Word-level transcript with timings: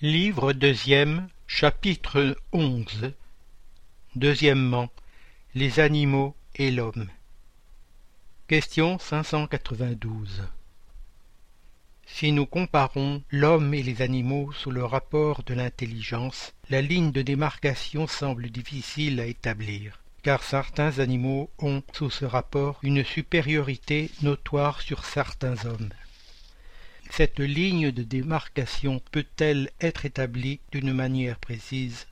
Livre 0.00 0.52
deuxième, 0.52 1.26
chapitre 1.48 2.36
onze 2.52 3.10
les 5.56 5.80
animaux 5.80 6.36
et 6.54 6.70
l'homme. 6.70 7.08
Question 8.46 9.00
592. 9.00 10.44
Si 12.06 12.30
nous 12.30 12.46
comparons 12.46 13.24
l'homme 13.32 13.74
et 13.74 13.82
les 13.82 14.00
animaux 14.00 14.52
sous 14.52 14.70
le 14.70 14.84
rapport 14.84 15.42
de 15.42 15.54
l'intelligence, 15.54 16.54
la 16.70 16.80
ligne 16.80 17.10
de 17.10 17.22
démarcation 17.22 18.06
semble 18.06 18.50
difficile 18.50 19.18
à 19.18 19.26
établir, 19.26 20.00
car 20.22 20.44
certains 20.44 21.00
animaux 21.00 21.50
ont, 21.58 21.82
sous 21.92 22.10
ce 22.10 22.24
rapport, 22.24 22.78
une 22.84 23.02
supériorité 23.02 24.12
notoire 24.22 24.80
sur 24.80 25.04
certains 25.04 25.56
hommes. 25.66 25.90
Cette 27.10 27.40
ligne 27.40 27.90
de 27.90 28.02
démarcation 28.02 29.00
peut-elle 29.10 29.70
être 29.80 30.04
établie 30.04 30.60
d'une 30.70 30.92
manière 30.92 31.38
précise? 31.38 32.06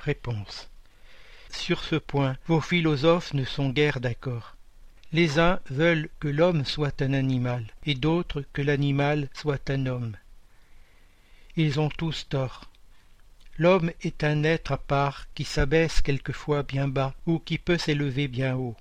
Réponse. 0.00 0.68
Sur 1.50 1.84
ce 1.84 1.96
point, 1.96 2.36
vos 2.46 2.60
philosophes 2.60 3.34
ne 3.34 3.44
sont 3.44 3.70
guère 3.70 4.00
d'accord. 4.00 4.56
Les 5.12 5.38
uns 5.38 5.60
veulent 5.70 6.08
que 6.18 6.28
l'homme 6.28 6.64
soit 6.64 7.00
un 7.00 7.12
animal, 7.12 7.64
et 7.84 7.94
d'autres 7.94 8.44
que 8.52 8.62
l'animal 8.62 9.28
soit 9.32 9.70
un 9.70 9.86
homme. 9.86 10.16
Ils 11.56 11.78
ont 11.78 11.88
tous 11.88 12.28
tort. 12.28 12.70
L'homme 13.58 13.92
est 14.02 14.24
un 14.24 14.42
être 14.44 14.72
à 14.72 14.78
part 14.78 15.26
qui 15.34 15.44
s'abaisse 15.44 16.02
quelquefois 16.02 16.62
bien 16.62 16.88
bas 16.88 17.14
ou 17.24 17.38
qui 17.38 17.58
peut 17.58 17.78
s'élever 17.78 18.28
bien 18.28 18.56
haut. 18.56 18.76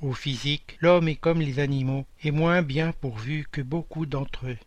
Au 0.00 0.12
physique, 0.12 0.76
l'homme 0.80 1.08
est 1.08 1.16
comme 1.16 1.40
les 1.40 1.58
animaux, 1.58 2.06
et 2.22 2.30
moins 2.30 2.62
bien 2.62 2.92
pourvu 2.92 3.48
que 3.50 3.60
beaucoup 3.60 4.06
d'entre 4.06 4.46
eux. 4.46 4.58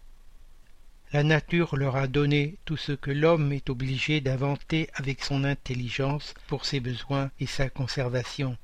La 1.13 1.23
nature 1.23 1.77
leur 1.77 1.95
a 1.95 2.07
donné 2.07 2.55
tout 2.65 2.75
ce 2.75 2.91
que 2.91 3.11
l'homme 3.11 3.53
est 3.53 3.69
obligé 3.69 4.19
d'inventer 4.19 4.89
avec 4.93 5.23
son 5.23 5.45
intelligence 5.45 6.33
pour 6.47 6.65
ses 6.65 6.81
besoins 6.81 7.31
et 7.39 7.47
sa 7.47 7.69
conservation. 7.69 8.57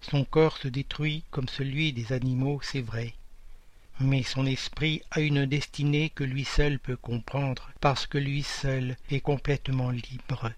Son 0.00 0.24
corps 0.24 0.58
se 0.58 0.68
détruit 0.68 1.24
comme 1.30 1.48
celui 1.48 1.92
des 1.92 2.12
animaux, 2.12 2.60
c'est 2.62 2.80
vrai. 2.80 3.14
Mais 3.98 4.22
son 4.22 4.46
esprit 4.46 5.02
a 5.10 5.20
une 5.20 5.46
destinée 5.46 6.10
que 6.10 6.24
lui 6.24 6.44
seul 6.44 6.78
peut 6.78 6.96
comprendre, 6.96 7.70
parce 7.80 8.06
que 8.06 8.18
lui 8.18 8.44
seul 8.44 8.96
est 9.10 9.20
complètement 9.20 9.90
libre. 9.90 10.52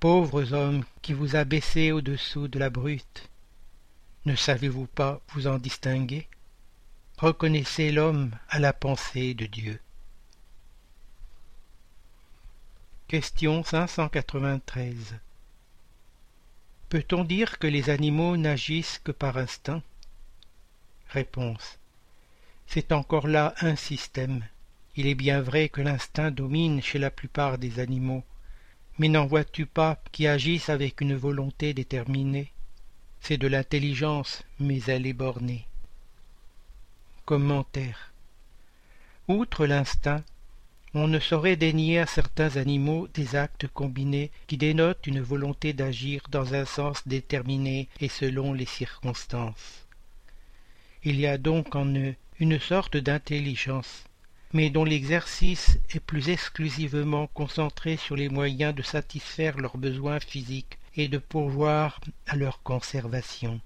Pauvres 0.00 0.52
hommes 0.52 0.84
qui 1.02 1.12
vous 1.12 1.34
abaissez 1.34 1.90
au-dessous 1.90 2.46
de 2.46 2.60
la 2.60 2.70
brute, 2.70 3.28
ne 4.26 4.36
savez-vous 4.36 4.86
pas 4.86 5.20
vous 5.30 5.48
en 5.48 5.58
distinguer? 5.58 6.28
Reconnaissez 7.18 7.90
l'homme 7.90 8.30
à 8.48 8.60
la 8.60 8.72
pensée 8.72 9.34
de 9.34 9.46
Dieu. 9.46 9.80
Question 13.08 13.64
593 13.64 15.16
Peut-on 16.90 17.24
dire 17.24 17.58
que 17.58 17.66
les 17.66 17.90
animaux 17.90 18.36
n'agissent 18.36 19.00
que 19.02 19.10
par 19.10 19.36
instinct? 19.36 19.82
Réponse. 21.08 21.80
C'est 22.68 22.92
encore 22.92 23.26
là 23.26 23.52
un 23.62 23.74
système. 23.74 24.46
Il 24.94 25.08
est 25.08 25.16
bien 25.16 25.40
vrai 25.40 25.68
que 25.68 25.80
l'instinct 25.80 26.30
domine 26.30 26.82
chez 26.82 27.00
la 27.00 27.10
plupart 27.10 27.58
des 27.58 27.80
animaux, 27.80 28.22
mais 28.98 29.08
n'en 29.08 29.26
vois-tu 29.26 29.66
pas 29.66 30.02
qui 30.12 30.26
agissent 30.26 30.68
avec 30.68 31.00
une 31.00 31.14
volonté 31.14 31.74
déterminée? 31.74 32.52
C'est 33.20 33.38
de 33.38 33.46
l'intelligence, 33.46 34.42
mais 34.58 34.80
elle 34.86 35.06
est 35.06 35.12
bornée. 35.12 35.66
Commentaire. 37.24 38.12
Outre 39.28 39.66
l'instinct, 39.66 40.24
on 40.94 41.06
ne 41.06 41.18
saurait 41.18 41.56
dénier 41.56 41.98
à 41.98 42.06
certains 42.06 42.56
animaux 42.56 43.08
des 43.12 43.36
actes 43.36 43.68
combinés 43.68 44.30
qui 44.46 44.56
dénotent 44.56 45.06
une 45.06 45.20
volonté 45.20 45.72
d'agir 45.74 46.22
dans 46.30 46.54
un 46.54 46.64
sens 46.64 47.06
déterminé 47.06 47.88
et 48.00 48.08
selon 48.08 48.54
les 48.54 48.66
circonstances. 48.66 49.86
Il 51.04 51.20
y 51.20 51.26
a 51.26 51.38
donc 51.38 51.76
en 51.76 51.86
eux 51.94 52.14
une 52.40 52.58
sorte 52.58 52.96
d'intelligence, 52.96 54.04
mais 54.52 54.70
dont 54.70 54.84
l'exercice 54.84 55.78
est 55.90 56.00
plus 56.00 56.30
exclusivement 56.30 57.26
concentré 57.28 57.96
sur 57.96 58.16
les 58.16 58.28
moyens 58.28 58.74
de 58.74 58.82
satisfaire 58.82 59.58
leurs 59.58 59.76
besoins 59.76 60.20
physiques 60.20 60.78
et 60.96 61.08
de 61.08 61.18
pourvoir 61.18 62.00
à 62.26 62.36
leur 62.36 62.62
conservation. 62.62 63.60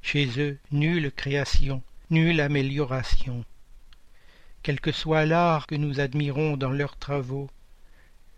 Chez 0.00 0.40
eux, 0.40 0.58
nulle 0.70 1.10
création, 1.10 1.82
nulle 2.10 2.40
amélioration. 2.40 3.44
Quel 4.62 4.80
que 4.80 4.92
soit 4.92 5.26
l'art 5.26 5.66
que 5.66 5.74
nous 5.74 6.00
admirons 6.00 6.56
dans 6.56 6.70
leurs 6.70 6.96
travaux, 6.96 7.50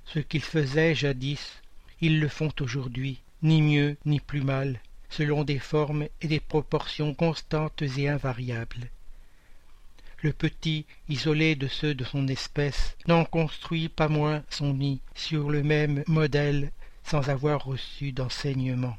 ce 0.06 0.18
qu'ils 0.18 0.42
faisaient 0.42 0.94
jadis, 0.94 1.62
ils 2.00 2.20
le 2.20 2.28
font 2.28 2.52
aujourd'hui, 2.60 3.20
ni 3.42 3.60
mieux 3.60 3.96
ni 4.06 4.18
plus 4.18 4.42
mal, 4.42 4.80
selon 5.10 5.44
des 5.44 5.58
formes 5.58 6.06
et 6.22 6.28
des 6.28 6.40
proportions 6.40 7.14
constantes 7.14 7.82
et 7.82 8.08
invariables 8.08 8.90
le 10.22 10.32
petit, 10.32 10.84
isolé 11.08 11.54
de 11.54 11.68
ceux 11.68 11.94
de 11.94 12.04
son 12.04 12.28
espèce, 12.28 12.96
n'en 13.06 13.24
construit 13.24 13.88
pas 13.88 14.08
moins 14.08 14.42
son 14.50 14.74
nid 14.74 15.00
sur 15.14 15.50
le 15.50 15.62
même 15.62 16.04
modèle 16.06 16.72
sans 17.04 17.28
avoir 17.28 17.64
reçu 17.64 18.12
d'enseignement. 18.12 18.96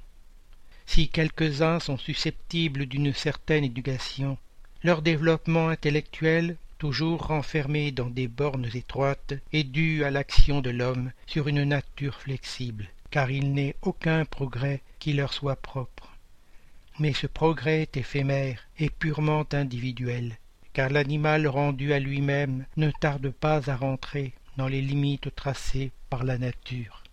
Si 0.86 1.08
quelques-uns 1.08 1.80
sont 1.80 1.98
susceptibles 1.98 2.86
d'une 2.86 3.14
certaine 3.14 3.64
éducation, 3.64 4.38
leur 4.84 5.02
développement 5.02 5.70
intellectuel, 5.70 6.58
toujours 6.80 7.28
renfermé 7.28 7.92
dans 7.92 8.10
des 8.10 8.28
bornes 8.28 8.68
étroites, 8.74 9.36
est 9.54 9.64
dû 9.64 10.04
à 10.04 10.10
l'action 10.10 10.62
de 10.62 10.72
l'homme 10.72 11.12
sur 11.28 11.48
une 11.48 11.64
nature 11.64 12.16
flexible, 12.16 12.90
car 13.12 13.30
il 13.30 13.54
n'est 13.54 13.76
aucun 13.84 14.26
progrès 14.26 14.82
qui 14.98 15.14
leur 15.14 15.32
soit 15.32 15.56
propre. 15.56 16.10
Mais 17.00 17.14
ce 17.14 17.28
progrès 17.28 17.84
est 17.84 17.98
éphémère 17.98 18.68
et 18.80 18.90
purement 18.90 19.46
individuel, 19.54 20.38
car 20.74 20.90
l'animal 20.90 21.48
rendu 21.48 21.94
à 21.94 22.00
lui-même 22.00 22.66
ne 22.78 22.92
tarde 22.92 23.30
pas 23.30 23.70
à 23.70 23.76
rentrer 23.76 24.34
dans 24.58 24.68
les 24.68 24.82
limites 24.82 25.34
tracées 25.36 25.92
par 26.10 26.24
la 26.24 26.38
nature. 26.38 27.04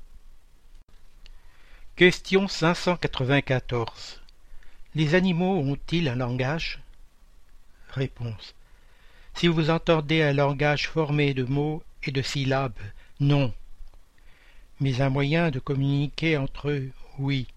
Question 1.96 2.46
594. 2.46 4.20
Les 4.94 5.14
animaux 5.14 5.58
ont-ils 5.58 6.08
un 6.08 6.16
langage? 6.16 6.80
Réponse. 7.91 8.54
Si 9.34 9.48
vous 9.48 9.70
entendez 9.70 10.22
un 10.22 10.32
langage 10.32 10.88
formé 10.88 11.34
de 11.34 11.44
mots 11.44 11.82
et 12.04 12.12
de 12.12 12.22
syllabes, 12.22 12.78
non. 13.20 13.52
Mais 14.80 15.00
un 15.00 15.10
moyen 15.10 15.50
de 15.50 15.58
communiquer 15.58 16.36
entre 16.36 16.70
eux, 16.70 16.90
oui. 17.19 17.48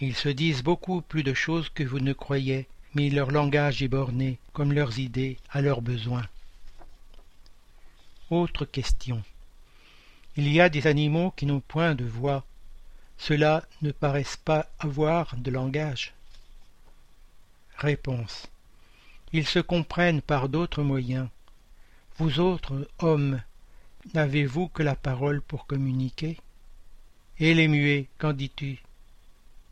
Ils 0.00 0.16
se 0.16 0.28
disent 0.28 0.62
beaucoup 0.62 1.00
plus 1.00 1.22
de 1.22 1.34
choses 1.34 1.68
que 1.70 1.84
vous 1.84 2.00
ne 2.00 2.12
croyez, 2.12 2.66
mais 2.96 3.10
leur 3.10 3.30
langage 3.30 3.82
est 3.82 3.88
borné, 3.88 4.38
comme 4.54 4.72
leurs 4.72 4.98
idées, 4.98 5.36
à 5.50 5.60
leurs 5.60 5.82
besoins. 5.82 6.26
Autre 8.30 8.64
question. 8.64 9.22
Il 10.38 10.50
y 10.50 10.62
a 10.62 10.70
des 10.70 10.86
animaux 10.86 11.30
qui 11.36 11.44
n'ont 11.44 11.60
point 11.60 11.94
de 11.94 12.06
voix. 12.06 12.42
Ceux-là 13.18 13.66
ne 13.82 13.92
paraissent 13.92 14.38
pas 14.38 14.66
avoir 14.78 15.36
de 15.36 15.50
langage. 15.50 16.14
Réponse. 17.76 18.48
Ils 19.34 19.46
se 19.46 19.58
comprennent 19.58 20.22
par 20.22 20.48
d'autres 20.48 20.82
moyens. 20.82 21.28
Vous 22.16 22.40
autres, 22.40 22.88
hommes, 23.00 23.42
n'avez-vous 24.14 24.68
que 24.68 24.82
la 24.82 24.96
parole 24.96 25.42
pour 25.42 25.66
communiquer? 25.66 26.38
Et 27.40 27.52
les 27.52 27.68
muets, 27.68 28.08
qu'en 28.16 28.32
dis-tu? 28.32 28.85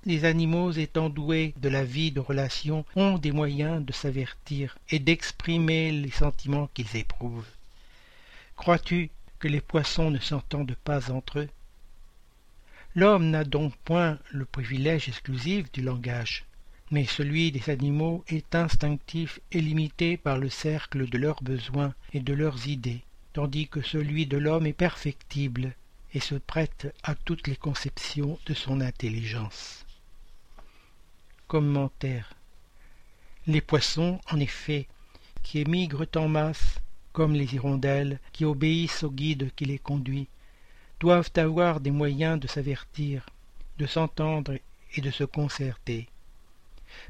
Les 0.07 0.27
animaux 0.27 0.71
étant 0.73 1.09
doués 1.09 1.55
de 1.57 1.69
la 1.69 1.85
vie 1.85 2.13
de 2.13 2.21
relation 2.21 2.85
ont 2.95 3.17
des 3.17 3.33
moyens 3.33 3.85
de 3.85 3.93
s'avertir 3.93 4.77
et 4.91 4.99
d'exprimer 4.99 5.93
les 5.93 6.11
sentiments 6.11 6.69
qu'ils 6.75 6.97
éprouvent. 6.97 7.49
Crois-tu 8.57 9.11
que 9.39 9.49
les 9.49 9.61
poissons 9.63 10.11
ne 10.11 10.19
s'entendent 10.19 10.77
pas 10.85 11.11
entre 11.11 11.41
eux? 11.41 11.49
L'homme 12.95 13.31
n'a 13.31 13.45
donc 13.45 13.75
point 13.85 14.19
le 14.31 14.45
privilège 14.45 15.09
exclusif 15.09 15.73
du 15.73 15.83
langage, 15.83 16.45
mais 16.91 17.07
celui 17.07 17.51
des 17.51 17.71
animaux 17.71 18.25
est 18.29 18.55
instinctif 18.55 19.41
et 19.53 19.61
limité 19.61 20.17
par 20.17 20.39
le 20.39 20.49
cercle 20.49 21.09
de 21.09 21.19
leurs 21.19 21.43
besoins 21.43 21.95
et 22.13 22.21
de 22.21 22.33
leurs 22.33 22.69
idées, 22.69 23.03
tandis 23.33 23.69
que 23.69 23.83
celui 23.83 24.27
de 24.27 24.37
l'homme 24.37 24.67
est 24.67 24.73
perfectible 24.75 25.73
et 26.13 26.21
se 26.21 26.37
prête 26.37 26.95
à 27.03 27.15
toutes 27.15 27.49
les 27.49 27.57
conceptions 27.57 28.39
de 28.47 28.55
son 28.55 28.81
intelligence. 28.81 29.84
Les 33.47 33.61
poissons, 33.61 34.21
en 34.33 34.41
effet, 34.41 34.89
qui 35.45 35.61
émigrent 35.61 36.07
en 36.17 36.27
masse, 36.27 36.81
comme 37.13 37.35
les 37.35 37.55
hirondelles, 37.55 38.19
qui 38.33 38.45
obéissent 38.45 39.05
au 39.05 39.11
guide 39.11 39.53
qui 39.55 39.65
les 39.65 39.79
conduit, 39.79 40.27
doivent 40.99 41.31
avoir 41.37 41.79
des 41.79 41.93
moyens 41.93 42.41
de 42.41 42.49
s'avertir, 42.49 43.27
de 43.79 43.87
s'entendre 43.87 44.59
et 44.97 45.01
de 45.01 45.13
se 45.13 45.23
concerter. 45.23 46.09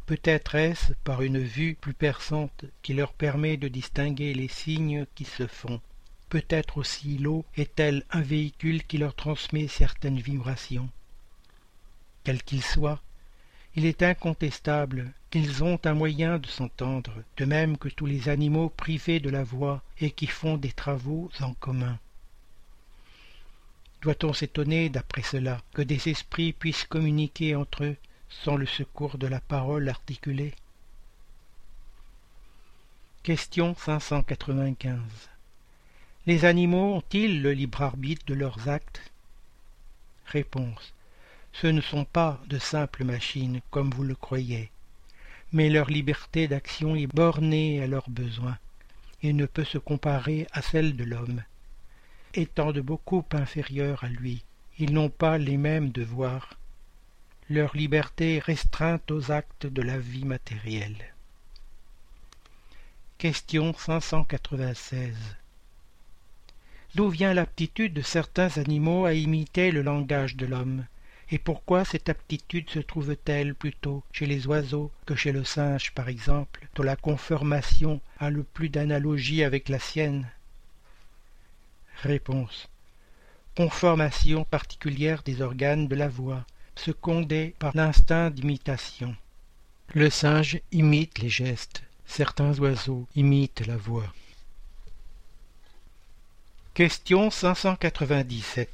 Peut-être 0.05 0.57
est-ce 0.57 0.93
par 1.05 1.23
une 1.23 1.43
vue 1.43 1.75
plus 1.75 1.95
perçante 1.95 2.67
qui 2.83 2.93
leur 2.93 3.15
permet 3.15 3.57
de 3.57 3.69
distinguer 3.69 4.35
les 4.35 4.49
signes 4.49 5.07
qui 5.15 5.25
se 5.25 5.47
font. 5.47 5.81
Peut-être 6.29 6.77
aussi 6.77 7.17
l'eau 7.17 7.47
est-elle 7.57 8.05
un 8.11 8.21
véhicule 8.21 8.83
qui 8.85 8.99
leur 8.99 9.15
transmet 9.15 9.69
certaines 9.69 10.21
vibrations. 10.21 10.91
Quel 12.25 12.43
qu'il 12.43 12.63
soit, 12.63 13.01
il 13.77 13.87
est 13.87 14.03
incontestable 14.03 15.13
qu'ils 15.31 15.65
ont 15.65 15.81
un 15.85 15.95
moyen 15.95 16.39
de 16.39 16.47
s'entendre, 16.47 17.13
de 17.37 17.45
même 17.45 17.77
que 17.77 17.89
tous 17.89 18.07
les 18.07 18.29
animaux 18.29 18.69
privés 18.69 19.19
de 19.19 19.31
la 19.31 19.43
voix 19.43 19.83
et 20.01 20.13
qui 20.13 20.29
font 20.29 20.57
des 20.57 20.71
travaux 20.71 21.29
en 21.41 21.55
commun. 21.55 21.99
Doit-on 24.01 24.33
s'étonner, 24.33 24.91
d'après 24.91 25.23
cela, 25.23 25.61
que 25.73 25.83
des 25.83 26.09
esprits 26.09 26.53
puissent 26.53 26.85
communiquer 26.85 27.57
entre 27.57 27.85
eux 27.85 27.97
sans 28.29 28.57
le 28.57 28.67
secours 28.67 29.19
de 29.19 29.27
la 29.27 29.41
parole 29.41 29.89
articulée? 29.89 30.55
Question 33.25 33.75
595 33.75 35.01
Les 36.27 36.45
animaux 36.45 36.95
ont-ils 36.95 37.43
le 37.43 37.53
libre 37.53 37.83
arbitre 37.83 38.25
de 38.27 38.35
leurs 38.35 38.69
actes? 38.69 39.11
Réponse 40.27 40.94
ce 41.61 41.69
ne 41.69 41.81
sont 41.81 42.05
pas 42.05 42.41
de 42.49 42.59
simples 42.59 43.05
machines 43.05 43.61
comme 43.71 43.91
vous 43.91 44.03
le 44.03 44.17
croyez, 44.17 44.71
mais 45.53 45.71
leur 45.71 45.89
liberté 45.89 46.49
d'action 46.49 46.97
est 46.97 47.07
bornée 47.07 47.81
à 47.81 47.87
leurs 47.87 48.11
besoins, 48.11 48.59
et 49.23 49.33
ne 49.33 49.47
peut 49.47 49.65
se 49.65 49.79
comparer 49.79 50.49
à 50.53 50.63
celle 50.63 50.97
de 50.97 51.05
l'homme. 51.05 51.43
Étant 52.35 52.73
de 52.73 52.81
beaucoup 52.81 53.25
inférieurs 53.33 54.03
à 54.03 54.09
lui, 54.09 54.43
ils 54.79 54.93
n'ont 54.93 55.09
pas 55.09 55.39
les 55.39 55.57
mêmes 55.57 55.91
devoirs. 55.91 56.59
Leur 57.49 57.77
liberté 57.77 58.37
est 58.37 58.45
restreinte 58.45 59.11
aux 59.13 59.31
actes 59.31 59.67
de 59.67 59.83
la 59.83 59.99
vie 59.99 60.25
matérielle. 60.25 61.15
Question 63.19 63.73
596 63.73 65.15
D'où 66.97 67.09
vient 67.09 67.33
l'aptitude 67.33 67.95
de 67.95 68.03
certains 68.03 68.59
animaux 68.59 69.05
à 69.05 69.15
imiter 69.15 69.71
le 69.71 69.83
langage 69.83 70.37
de 70.37 70.47
l'homme? 70.47 70.85
Et 71.31 71.39
pourquoi 71.39 71.85
cette 71.85 72.09
aptitude 72.09 72.69
se 72.71 72.79
trouve-t-elle 72.79 73.55
plutôt 73.55 74.03
chez 74.13 74.27
les 74.27 74.47
oiseaux 74.47 74.91
que 75.07 75.15
chez 75.15 75.33
le 75.33 75.45
singe, 75.45 75.93
par 75.93 76.09
exemple, 76.09 76.69
dont 76.75 76.83
la 76.83 76.97
conformation 76.97 78.01
a 78.19 78.31
le 78.31 78.43
plus 78.43 78.69
d'analogie 78.69 79.43
avec 79.43 79.69
la 79.69 79.79
sienne? 79.79 80.29
Réponse. 82.03 82.69
Conformation 83.57 84.45
particulière 84.45 85.23
des 85.23 85.41
organes 85.41 85.89
de 85.89 85.95
la 85.95 86.09
voix, 86.09 86.45
secondée 86.77 87.55
par 87.59 87.75
l'instinct 87.75 88.31
d'imitation. 88.31 89.17
Le 89.95 90.11
singe 90.11 90.61
imite 90.73 91.21
les 91.21 91.29
gestes, 91.29 91.85
certains 92.05 92.59
oiseaux 92.59 93.07
imitent 93.15 93.67
la 93.67 93.77
voix. 93.77 94.13
Question 96.75 97.31
597 97.31 98.69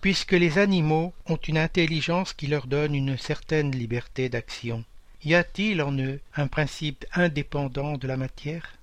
puisque 0.00 0.32
les 0.32 0.58
animaux 0.58 1.12
ont 1.26 1.36
une 1.36 1.58
intelligence 1.58 2.32
qui 2.32 2.46
leur 2.46 2.66
donne 2.66 2.94
une 2.94 3.18
certaine 3.18 3.70
liberté 3.72 4.28
d'action. 4.28 4.84
Y 5.24 5.34
a-t-il 5.34 5.82
en 5.82 5.96
eux 5.98 6.20
un 6.34 6.46
principe 6.46 7.04
indépendant 7.12 7.98
de 7.98 8.06
la 8.06 8.16
matière? 8.16 8.76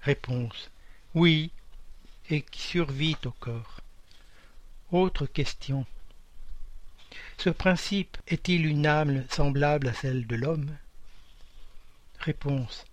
Réponse. 0.00 0.70
Oui, 1.14 1.50
et 2.30 2.42
qui 2.42 2.62
survit 2.62 3.16
au 3.24 3.32
corps. 3.32 3.80
Autre 4.92 5.26
question. 5.26 5.84
Ce 7.38 7.50
principe 7.50 8.16
est-il 8.28 8.66
une 8.66 8.86
âme 8.86 9.24
semblable 9.28 9.88
à 9.88 9.92
celle 9.92 10.26
de 10.26 10.36
l'homme? 10.36 10.70
Réponse. 12.20 12.84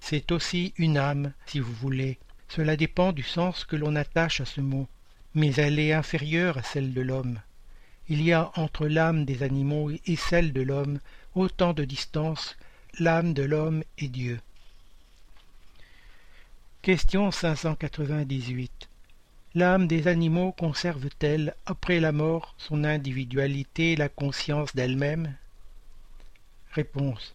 C'est 0.00 0.32
aussi 0.32 0.74
une 0.76 0.98
âme, 0.98 1.32
si 1.46 1.60
vous 1.60 1.72
voulez. 1.72 2.18
Cela 2.48 2.76
dépend 2.76 3.12
du 3.12 3.22
sens 3.22 3.64
que 3.64 3.76
l'on 3.76 3.96
attache 3.96 4.42
à 4.42 4.44
ce 4.44 4.60
mot 4.60 4.86
mais 5.34 5.52
elle 5.54 5.78
est 5.78 5.92
inférieure 5.92 6.58
à 6.58 6.62
celle 6.62 6.94
de 6.94 7.00
l'homme. 7.00 7.40
Il 8.08 8.22
y 8.22 8.32
a 8.32 8.52
entre 8.56 8.86
l'âme 8.86 9.24
des 9.24 9.42
animaux 9.42 9.90
et 9.90 10.16
celle 10.16 10.52
de 10.52 10.60
l'homme 10.60 11.00
autant 11.34 11.72
de 11.72 11.84
distance, 11.84 12.56
l'âme 12.98 13.34
de 13.34 13.42
l'homme 13.42 13.82
et 13.98 14.08
Dieu. 14.08 14.40
Question 16.82 17.30
598. 17.30 18.88
L'âme 19.54 19.86
des 19.86 20.08
animaux 20.08 20.52
conserve-t-elle, 20.52 21.54
après 21.64 22.00
la 22.00 22.12
mort, 22.12 22.54
son 22.58 22.84
individualité 22.84 23.92
et 23.92 23.96
la 23.96 24.08
conscience 24.08 24.74
d'elle-même? 24.74 25.34
Réponse. 26.72 27.34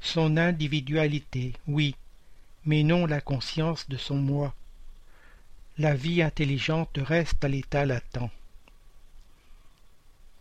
Son 0.00 0.36
individualité, 0.36 1.52
oui, 1.68 1.94
mais 2.64 2.82
non 2.82 3.06
la 3.06 3.20
conscience 3.20 3.88
de 3.88 3.96
son 3.96 4.16
moi 4.16 4.54
la 5.78 5.94
vie 5.94 6.20
intelligente 6.20 6.98
reste 6.98 7.42
à 7.42 7.48
l'état 7.48 7.86
latent. 7.86 8.30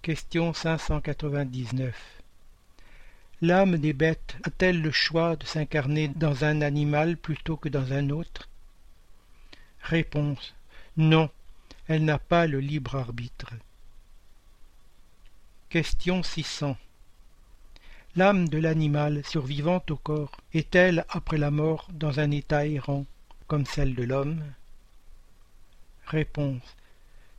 Question 0.01 0.53
599. 0.53 1.95
L'âme 3.41 3.77
des 3.77 3.93
bêtes 3.93 4.35
a-t-elle 4.43 4.81
le 4.81 4.91
choix 4.91 5.37
de 5.37 5.45
s'incarner 5.45 6.09
dans 6.09 6.43
un 6.43 6.61
animal 6.61 7.15
plutôt 7.15 7.55
que 7.55 7.69
dans 7.69 7.93
un 7.93 8.09
autre? 8.09 8.49
Réponse. 9.81 10.53
Non, 10.97 11.29
elle 11.87 12.03
n'a 12.03 12.19
pas 12.19 12.45
le 12.45 12.59
libre 12.59 12.95
arbitre. 12.95 13.53
Question 15.69 16.23
600. 16.23 16.75
L'âme 18.17 18.49
de 18.49 18.57
l'animal 18.57 19.23
survivant 19.25 19.81
au 19.89 19.95
corps 19.95 20.35
est-elle, 20.53 21.05
après 21.07 21.37
la 21.37 21.51
mort, 21.51 21.87
dans 21.93 22.19
un 22.19 22.31
état 22.31 22.67
errant, 22.67 23.05
comme 23.47 23.65
celle 23.65 23.95
de 23.95 24.03
l'homme? 24.03 24.43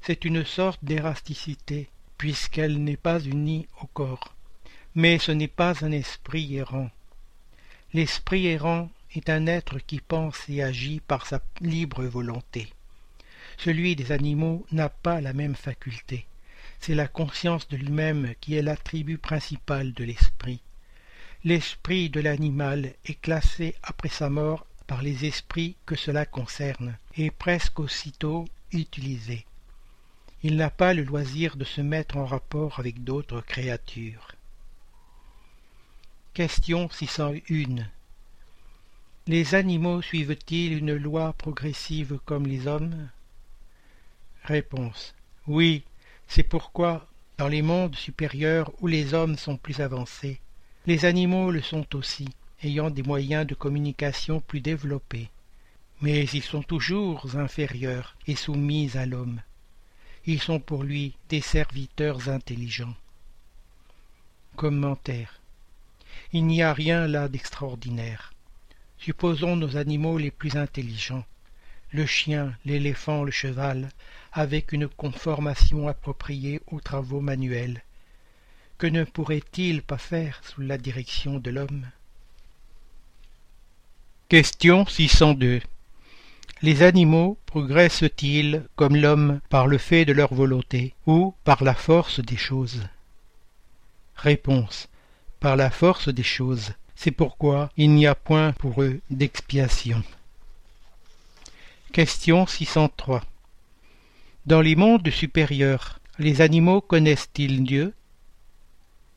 C'est 0.01 0.25
une 0.25 0.45
sorte 0.47 0.83
d'érasticité, 0.83 1.91
puisqu'elle 2.17 2.83
n'est 2.83 2.97
pas 2.97 3.21
unie 3.21 3.67
au 3.83 3.87
corps. 3.87 4.35
Mais 4.95 5.19
ce 5.19 5.31
n'est 5.31 5.49
pas 5.49 5.85
un 5.85 5.93
esprit 5.93 6.57
errant. 6.57 6.91
L'esprit 7.93 8.47
errant 8.47 8.91
est 9.15 9.29
un 9.29 9.47
être 9.47 9.79
qui 9.79 10.01
pense 10.01 10.49
et 10.49 10.63
agit 10.63 11.01
par 11.01 11.27
sa 11.27 11.43
libre 11.61 12.05
volonté. 12.05 12.73
Celui 13.59 13.95
des 13.95 14.11
animaux 14.11 14.65
n'a 14.73 14.89
pas 14.89 15.21
la 15.21 15.35
même 15.35 15.55
faculté. 15.55 16.27
C'est 16.81 16.95
la 16.95 17.09
conscience 17.09 17.69
de 17.69 17.77
lui-même 17.77 18.35
qui 18.41 18.55
est 18.55 18.63
l'attribut 18.63 19.19
principal 19.19 19.93
de 19.93 20.05
l'esprit. 20.05 20.63
L'esprit 21.45 22.09
de 22.09 22.21
l'animal 22.21 22.95
est 23.05 23.21
classé 23.21 23.75
après 23.83 24.09
sa 24.09 24.31
mort 24.31 24.65
par 24.87 25.03
les 25.03 25.27
esprits 25.27 25.77
que 25.85 25.95
cela 25.95 26.25
concerne, 26.25 26.97
et 27.17 27.31
presque 27.31 27.79
aussitôt 27.81 28.47
utilisé. 28.73 29.45
Il 30.43 30.57
n'a 30.57 30.71
pas 30.71 30.95
le 30.95 31.05
loisir 31.05 31.57
de 31.57 31.65
se 31.65 31.81
mettre 31.81 32.17
en 32.17 32.27
rapport 32.27 32.81
avec 32.81 33.05
d'autres 33.05 33.41
créatures. 33.41 34.33
Question 36.35 36.89
601 36.91 37.87
Les 39.27 39.55
animaux 39.55 40.03
suivent-ils 40.03 40.79
une 40.79 40.97
loi 40.97 41.33
progressive 41.35 42.19
comme 42.25 42.47
les 42.47 42.67
hommes? 42.67 43.09
Réponse 44.45 45.15
Oui, 45.47 45.85
c'est 46.27 46.43
pourquoi, 46.43 47.07
dans 47.39 47.49
les 47.49 47.63
mondes 47.63 47.95
supérieurs 47.95 48.73
où 48.81 48.87
les 48.87 49.15
hommes 49.15 49.37
sont 49.37 49.57
plus 49.57 49.81
avancés, 49.81 50.41
les 50.87 51.05
animaux 51.05 51.51
le 51.51 51.63
sont 51.63 51.95
aussi, 51.95 52.29
ayant 52.65 52.91
des 52.91 53.03
moyens 53.05 53.47
de 53.47 53.55
communication 53.55 54.41
plus 54.41 54.61
développés 54.61 55.31
mais 56.03 56.25
ils 56.25 56.43
sont 56.43 56.65
toujours 56.65 57.37
inférieurs 57.37 58.17
et 58.27 58.35
soumis 58.35 58.91
à 58.97 59.07
l'homme. 59.07 59.41
Ils 60.27 60.43
sont 60.43 60.59
pour 60.59 60.83
lui 60.83 61.15
des 61.29 61.41
serviteurs 61.41 62.29
intelligents. 62.29 62.95
Commentaire. 64.57 65.41
Il 66.33 66.47
n'y 66.47 66.63
a 66.63 66.73
rien 66.73 67.07
là 67.07 67.29
d'extraordinaire. 67.29 68.33
Supposons 68.99 69.57
nos 69.57 69.77
animaux 69.77 70.19
les 70.19 70.31
plus 70.31 70.57
intelligents, 70.57 71.25
le 71.93 72.07
chien, 72.07 72.57
l'éléphant, 72.65 73.23
le 73.23 73.31
cheval, 73.31 73.89
avec 74.33 74.73
une 74.73 74.89
conformation 74.89 75.89
appropriée 75.89 76.61
aux 76.67 76.81
travaux 76.81 77.21
manuels. 77.21 77.83
Que 78.79 78.87
ne 78.89 79.05
pourraient-ils 79.05 79.83
pas 79.83 79.99
faire 79.99 80.41
sous 80.45 80.63
la 80.63 80.79
direction 80.79 81.39
de 81.39 81.51
l'homme? 81.51 81.87
Question 84.29 84.87
602 84.87 85.61
les 86.63 86.83
animaux 86.83 87.37
progressent-ils 87.47 88.65
comme 88.77 88.95
l'homme 88.95 89.41
par 89.51 89.67
le 89.67 89.79
fait 89.79 90.05
de 90.05 90.13
leur 90.13 90.33
volonté 90.33 90.95
ou 91.07 91.35
par 91.43 91.65
la 91.65 91.75
force 91.75 92.21
des 92.21 92.37
choses? 92.37 92.83
Réponse. 94.15 94.89
Par 95.41 95.57
la 95.57 95.71
force 95.71 96.09
des 96.09 96.23
choses. 96.23 96.73
C'est 96.95 97.11
pourquoi 97.11 97.71
il 97.77 97.91
n'y 97.91 98.07
a 98.07 98.15
point 98.15 98.53
pour 98.53 98.81
eux 98.81 99.01
d'expiation. 99.11 100.05
Question 101.93 102.47
603. 102.47 103.23
Dans 104.47 104.61
les 104.61 104.77
mondes 104.77 105.11
supérieurs, 105.11 105.99
les 106.19 106.41
animaux 106.41 106.81
connaissent-ils 106.81 107.65
Dieu? 107.65 107.93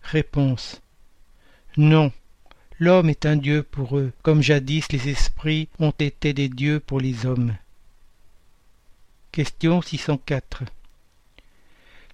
Réponse. 0.01 0.81
Non, 1.77 2.11
l'homme 2.79 3.09
est 3.09 3.25
un 3.25 3.37
dieu 3.37 3.63
pour 3.63 3.97
eux, 3.97 4.11
comme 4.21 4.41
jadis 4.41 4.91
les 4.91 5.09
esprits 5.09 5.69
ont 5.79 5.93
été 5.97 6.33
des 6.33 6.49
dieux 6.49 6.79
pour 6.79 6.99
les 6.99 7.25
hommes. 7.25 7.55
Question 9.31 9.81
604 9.81 10.63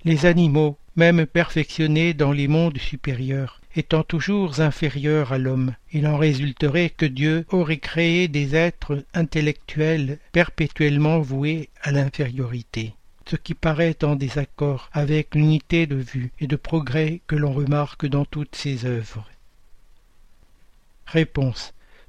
Les 0.05 0.25
animaux, 0.25 0.77
même 0.95 1.25
perfectionnés 1.25 2.13
dans 2.13 2.31
les 2.31 2.47
mondes 2.47 2.77
supérieurs, 2.77 3.61
étant 3.75 4.03
toujours 4.03 4.59
inférieurs 4.59 5.31
à 5.31 5.37
l'homme, 5.37 5.73
il 5.91 6.05
en 6.07 6.17
résulterait 6.17 6.89
que 6.89 7.05
Dieu 7.05 7.45
aurait 7.49 7.77
créé 7.77 8.27
des 8.27 8.55
êtres 8.55 9.03
intellectuels 9.13 10.19
perpétuellement 10.31 11.19
voués 11.21 11.69
à 11.81 11.91
l'infériorité, 11.91 12.93
ce 13.27 13.35
qui 13.35 13.53
paraît 13.53 14.03
en 14.03 14.15
désaccord 14.15 14.89
avec 14.93 15.35
l'unité 15.35 15.87
de 15.87 15.95
vue 15.95 16.31
et 16.39 16.47
de 16.47 16.55
progrès 16.55 17.21
que 17.27 17.35
l'on 17.35 17.53
remarque 17.53 18.05
dans 18.05 18.25
toutes 18.25 18.55
ses 18.55 18.85
œuvres. 18.85 19.27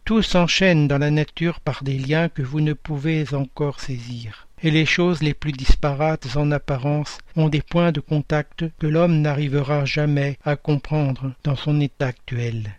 Tout 0.04 0.22
s'enchaîne 0.22 0.86
dans 0.86 0.98
la 0.98 1.10
nature 1.10 1.60
par 1.60 1.82
des 1.82 1.98
liens 1.98 2.28
que 2.28 2.42
vous 2.42 2.60
ne 2.60 2.72
pouvez 2.72 3.34
encore 3.34 3.80
saisir. 3.80 4.46
Et 4.62 4.70
les 4.70 4.86
choses 4.86 5.22
les 5.22 5.34
plus 5.34 5.50
disparates 5.50 6.36
en 6.36 6.52
apparence 6.52 7.18
ont 7.34 7.48
des 7.48 7.62
points 7.62 7.90
de 7.90 7.98
contact 7.98 8.64
que 8.78 8.86
l'homme 8.86 9.20
n'arrivera 9.20 9.84
jamais 9.84 10.38
à 10.44 10.54
comprendre 10.54 11.32
dans 11.42 11.56
son 11.56 11.80
état 11.80 12.06
actuel. 12.06 12.78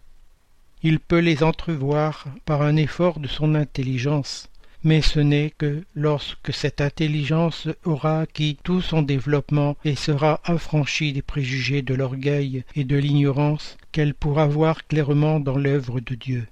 Il 0.81 0.99
peut 0.99 1.19
les 1.19 1.43
entrevoir 1.43 2.25
par 2.45 2.61
un 2.61 2.77
effort 2.77 3.19
de 3.19 3.27
son 3.27 3.53
intelligence, 3.55 4.49
mais 4.83 5.01
ce 5.01 5.19
n'est 5.19 5.53
que 5.57 5.83
lorsque 5.95 6.53
cette 6.53 6.81
intelligence 6.81 7.67
aura 7.85 8.21
acquis 8.21 8.57
tout 8.63 8.81
son 8.81 9.01
développement 9.01 9.77
et 9.85 9.95
sera 9.95 10.41
affranchie 10.43 11.13
des 11.13 11.21
préjugés 11.21 11.81
de 11.81 11.93
l'orgueil 11.93 12.63
et 12.75 12.83
de 12.83 12.97
l'ignorance 12.97 13.77
qu'elle 13.91 14.13
pourra 14.13 14.47
voir 14.47 14.85
clairement 14.87 15.39
dans 15.39 15.57
l'œuvre 15.57 15.99
de 15.99 16.15
Dieu. 16.15 16.47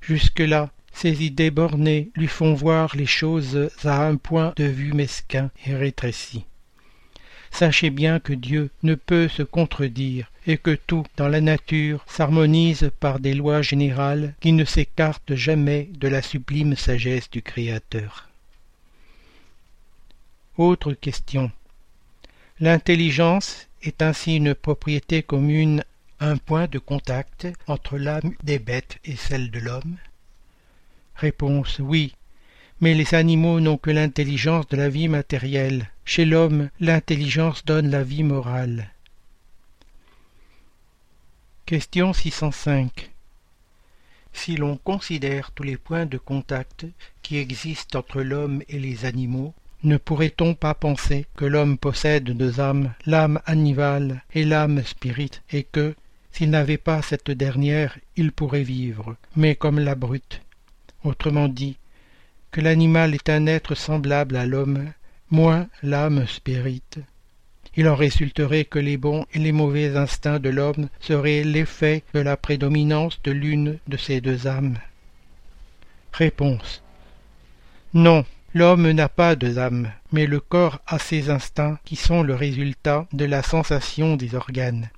Jusque-là, 0.00 0.70
ses 0.92 1.24
idées 1.24 1.50
bornées 1.50 2.10
lui 2.14 2.28
font 2.28 2.54
voir 2.54 2.96
les 2.96 3.06
choses 3.06 3.70
à 3.84 4.06
un 4.06 4.16
point 4.16 4.52
de 4.56 4.64
vue 4.64 4.92
mesquin 4.92 5.50
et 5.66 5.74
rétréci. 5.74 6.44
Sachez 7.50 7.90
bien 7.90 8.20
que 8.20 8.32
Dieu 8.32 8.70
ne 8.82 8.94
peut 8.94 9.28
se 9.28 9.42
contredire 9.42 10.30
et 10.46 10.58
que 10.58 10.74
tout 10.74 11.04
dans 11.16 11.28
la 11.28 11.40
nature 11.40 12.04
s'harmonise 12.06 12.90
par 13.00 13.18
des 13.18 13.34
lois 13.34 13.62
générales 13.62 14.34
qui 14.40 14.52
ne 14.52 14.64
s'écartent 14.64 15.34
jamais 15.34 15.88
de 15.94 16.08
la 16.08 16.22
sublime 16.22 16.76
sagesse 16.76 17.30
du 17.30 17.42
Créateur. 17.42 18.28
Autre 20.56 20.92
question. 20.92 21.50
L'intelligence 22.60 23.66
est 23.82 24.00
ainsi 24.00 24.36
une 24.36 24.54
propriété 24.54 25.22
commune, 25.22 25.84
un 26.20 26.38
point 26.38 26.66
de 26.66 26.78
contact 26.78 27.46
entre 27.66 27.98
l'âme 27.98 28.32
des 28.42 28.58
bêtes 28.58 28.98
et 29.04 29.16
celle 29.16 29.50
de 29.50 29.58
l'homme? 29.58 29.96
Réponse 31.16 31.78
oui. 31.80 32.14
Mais 32.80 32.94
les 32.94 33.14
animaux 33.14 33.60
n'ont 33.60 33.78
que 33.78 33.90
l'intelligence 33.90 34.68
de 34.68 34.76
la 34.76 34.88
vie 34.88 35.08
matérielle. 35.08 35.90
Chez 36.04 36.24
l'homme, 36.24 36.70
l'intelligence 36.78 37.64
donne 37.64 37.90
la 37.90 38.02
vie 38.02 38.22
morale. 38.22 38.90
Question 41.66 42.12
605. 42.12 43.10
Si 44.32 44.54
l'on 44.54 44.76
considère 44.76 45.50
tous 45.50 45.64
les 45.64 45.76
points 45.76 46.06
de 46.06 46.16
contact 46.16 46.86
qui 47.22 47.38
existent 47.38 47.98
entre 47.98 48.22
l'homme 48.22 48.62
et 48.68 48.78
les 48.78 49.04
animaux, 49.04 49.52
ne 49.82 49.96
pourrait-on 49.96 50.54
pas 50.54 50.74
penser 50.74 51.26
que 51.34 51.44
l'homme 51.44 51.76
possède 51.76 52.22
deux 52.22 52.60
âmes, 52.60 52.94
l'âme 53.04 53.40
animale 53.46 54.22
et 54.32 54.44
l'âme 54.44 54.84
spirite, 54.84 55.42
et 55.50 55.64
que, 55.64 55.96
s'il 56.30 56.50
n'avait 56.50 56.78
pas 56.78 57.02
cette 57.02 57.32
dernière, 57.32 57.98
il 58.14 58.30
pourrait 58.30 58.62
vivre, 58.62 59.16
mais 59.34 59.56
comme 59.56 59.80
la 59.80 59.96
brute, 59.96 60.42
autrement 61.02 61.48
dit, 61.48 61.78
que 62.52 62.60
l'animal 62.60 63.12
est 63.12 63.28
un 63.28 63.48
être 63.48 63.74
semblable 63.74 64.36
à 64.36 64.46
l'homme, 64.46 64.92
moins 65.32 65.66
l'âme 65.82 66.28
spirite. 66.28 67.00
Il 67.78 67.88
en 67.88 67.94
résulterait 67.94 68.64
que 68.64 68.78
les 68.78 68.96
bons 68.96 69.26
et 69.34 69.38
les 69.38 69.52
mauvais 69.52 69.96
instincts 69.96 70.38
de 70.38 70.48
l'homme 70.48 70.88
seraient 70.98 71.44
l'effet 71.44 72.02
de 72.14 72.20
la 72.20 72.38
prédominance 72.38 73.20
de 73.22 73.32
l'une 73.32 73.78
de 73.86 73.96
ces 73.98 74.22
deux 74.22 74.46
âmes. 74.46 74.78
Réponse. 76.12 76.82
Non, 77.92 78.24
l'homme 78.54 78.90
n'a 78.90 79.10
pas 79.10 79.36
deux 79.36 79.58
âmes, 79.58 79.92
mais 80.10 80.26
le 80.26 80.40
corps 80.40 80.80
a 80.86 80.98
ses 80.98 81.28
instincts 81.28 81.78
qui 81.84 81.96
sont 81.96 82.22
le 82.22 82.34
résultat 82.34 83.06
de 83.12 83.26
la 83.26 83.42
sensation 83.42 84.16
des 84.16 84.34
organes. 84.34 84.88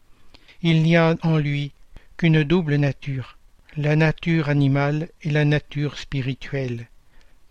Il 0.63 0.83
n'y 0.85 0.97
a 0.97 1.17
en 1.23 1.37
lui 1.37 1.73
qu'une 2.17 2.45
double 2.45 2.77
nature, 2.77 3.39
la 3.77 3.97
nature 3.97 4.49
animale 4.49 5.09
et 5.23 5.31
la 5.31 5.45
nature 5.45 5.99
spirituelle. 5.99 6.87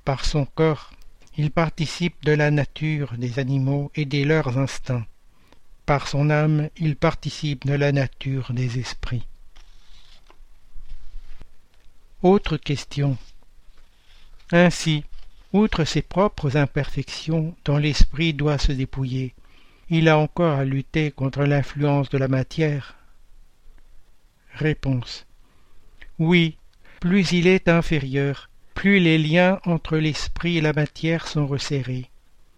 Par 0.06 0.24
son 0.24 0.46
corps, 0.46 0.92
il 1.38 1.52
participe 1.52 2.24
de 2.24 2.32
la 2.32 2.50
nature 2.50 3.14
des 3.18 3.40
animaux 3.40 3.92
et 3.94 4.06
de 4.06 4.24
leurs 4.24 4.58
instincts. 4.58 5.06
Par 5.88 6.10
son 6.10 6.30
âme, 6.30 6.70
il 6.76 6.98
participe 6.98 7.66
de 7.66 7.74
la 7.74 7.94
nature 7.94 8.52
des 8.52 8.78
esprits. 8.78 9.26
Autre 12.22 12.58
question. 12.58 13.18
Ainsi, 14.52 15.06
outre 15.54 15.86
ses 15.86 16.02
propres 16.02 16.58
imperfections 16.58 17.56
dont 17.64 17.78
l'esprit 17.78 18.34
doit 18.34 18.58
se 18.58 18.74
dépouiller, 18.74 19.34
il 19.90 20.10
a 20.10 20.18
encore 20.18 20.60
à 20.60 20.66
lutter 20.66 21.10
contre 21.10 21.44
l'influence 21.46 22.10
de 22.10 22.18
la 22.18 22.28
matière? 22.28 22.98
Réponse. 24.56 25.26
Oui, 26.20 26.58
plus 27.00 27.32
il 27.32 27.48
est 27.48 27.70
inférieur, 27.70 28.50
plus 28.74 29.00
les 29.00 29.18
liens 29.18 29.62
entre 29.64 29.96
l'esprit 29.96 30.58
et 30.58 30.62
la 30.62 30.74
matière 30.74 31.30
sont 31.30 31.48
resserrés. 31.48 32.10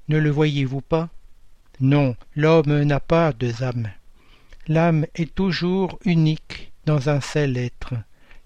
Ne 0.07 0.17
le 0.17 0.31
voyez-vous 0.31 0.81
pas? 0.81 1.09
Non, 1.81 2.15
l'homme 2.36 2.83
n'a 2.83 3.00
pas 3.00 3.31
deux 3.31 3.63
âmes. 3.63 3.89
L'âme 4.67 5.05
est 5.15 5.33
toujours 5.33 5.98
unique 6.03 6.71
dans 6.86 7.09
un 7.09 7.21
seul 7.21 7.55
être. 7.55 7.93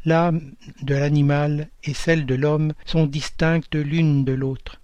L'âme 0.06 0.54
de 0.82 0.94
l'animal 0.94 1.70
et 1.84 1.94
celle 1.94 2.26
de 2.26 2.36
l'homme 2.36 2.74
sont 2.86 3.08
distinctes 3.08 3.76
l'une 3.76 4.24
de 4.24 4.34
l'autre, 4.34 4.82